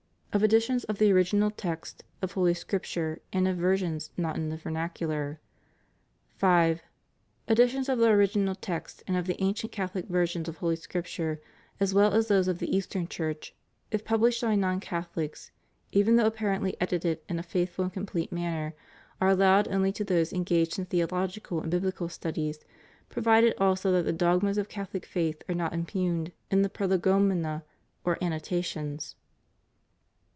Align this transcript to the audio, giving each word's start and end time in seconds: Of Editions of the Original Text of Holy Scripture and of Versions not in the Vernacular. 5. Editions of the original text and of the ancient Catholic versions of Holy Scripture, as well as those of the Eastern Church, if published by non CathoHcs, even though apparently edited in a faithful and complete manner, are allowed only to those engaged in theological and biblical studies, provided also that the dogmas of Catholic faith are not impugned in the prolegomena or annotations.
Of 0.33 0.45
Editions 0.45 0.85
of 0.85 0.97
the 0.97 1.11
Original 1.11 1.51
Text 1.51 2.05
of 2.21 2.31
Holy 2.31 2.53
Scripture 2.53 3.21
and 3.33 3.49
of 3.49 3.57
Versions 3.57 4.11
not 4.15 4.37
in 4.37 4.47
the 4.47 4.55
Vernacular. 4.55 5.41
5. 6.37 6.81
Editions 7.49 7.89
of 7.89 7.97
the 7.99 8.05
original 8.07 8.55
text 8.55 9.03
and 9.07 9.17
of 9.17 9.27
the 9.27 9.35
ancient 9.43 9.73
Catholic 9.73 10.05
versions 10.07 10.47
of 10.47 10.55
Holy 10.59 10.77
Scripture, 10.77 11.41
as 11.81 11.93
well 11.93 12.13
as 12.13 12.29
those 12.29 12.47
of 12.47 12.59
the 12.59 12.73
Eastern 12.73 13.09
Church, 13.09 13.53
if 13.91 14.05
published 14.05 14.41
by 14.41 14.55
non 14.55 14.79
CathoHcs, 14.79 15.51
even 15.91 16.15
though 16.15 16.27
apparently 16.27 16.77
edited 16.79 17.19
in 17.27 17.37
a 17.37 17.43
faithful 17.43 17.83
and 17.83 17.91
complete 17.93 18.31
manner, 18.31 18.73
are 19.19 19.27
allowed 19.27 19.67
only 19.67 19.91
to 19.91 20.05
those 20.05 20.31
engaged 20.31 20.79
in 20.79 20.85
theological 20.85 21.59
and 21.59 21.69
biblical 21.71 22.07
studies, 22.07 22.63
provided 23.09 23.53
also 23.57 23.91
that 23.91 24.03
the 24.03 24.13
dogmas 24.13 24.57
of 24.57 24.69
Catholic 24.69 25.05
faith 25.05 25.43
are 25.49 25.55
not 25.55 25.73
impugned 25.73 26.31
in 26.49 26.61
the 26.61 26.69
prolegomena 26.69 27.65
or 28.05 28.17
annotations. 28.23 29.17